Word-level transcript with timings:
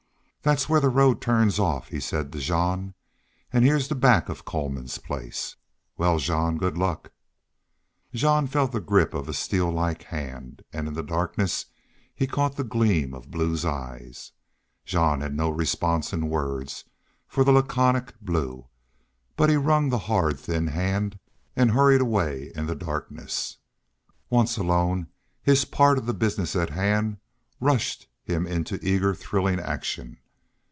"Thet's 0.43 0.67
where 0.67 0.81
the 0.81 0.89
road 0.89 1.21
turns 1.21 1.59
off," 1.59 1.89
he 1.89 1.99
said 1.99 2.31
to 2.31 2.39
Jean. 2.39 2.95
"An' 3.53 3.61
heah's 3.61 3.87
the 3.89 3.93
back 3.93 4.27
of 4.27 4.43
Coleman's 4.43 4.97
place.... 4.97 5.55
Wal, 5.99 6.17
Jean, 6.17 6.57
good 6.57 6.79
luck!" 6.79 7.11
Jean 8.11 8.47
felt 8.47 8.71
the 8.71 8.79
grip 8.79 9.13
of 9.13 9.29
a 9.29 9.35
steel 9.35 9.69
like 9.71 10.01
hand, 10.05 10.63
and 10.73 10.87
in 10.87 10.95
the 10.95 11.03
darkness 11.03 11.67
he 12.15 12.25
caught 12.25 12.55
the 12.55 12.63
gleam 12.63 13.13
of 13.13 13.29
Blue's 13.29 13.63
eyes. 13.63 14.31
Jean 14.83 15.21
had 15.21 15.35
no 15.35 15.47
response 15.51 16.11
in 16.11 16.27
words 16.27 16.85
for 17.27 17.43
the 17.43 17.51
laconic 17.51 18.19
Blue, 18.19 18.65
but 19.37 19.47
he 19.47 19.57
wrung 19.57 19.89
the 19.89 19.99
hard, 20.09 20.39
thin 20.39 20.65
hand 20.65 21.19
and 21.55 21.69
hurried 21.69 22.01
away 22.01 22.51
in 22.55 22.65
the 22.65 22.73
darkness. 22.73 23.57
Once 24.31 24.57
alone, 24.57 25.05
his 25.43 25.65
part 25.65 25.99
of 25.99 26.07
the 26.07 26.15
business 26.15 26.55
at 26.55 26.71
hand 26.71 27.17
rushed 27.59 28.07
him 28.23 28.47
into 28.47 28.83
eager 28.83 29.13
thrilling 29.13 29.59
action. 29.59 30.17